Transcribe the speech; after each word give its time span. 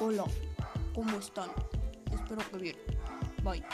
Hola, 0.00 0.24
¿cómo 0.92 1.18
están? 1.18 1.50
Espero 2.12 2.42
que 2.50 2.58
bien. 2.58 2.76
Bye. 3.44 3.64